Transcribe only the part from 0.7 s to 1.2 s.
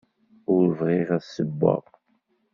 bɣiɣ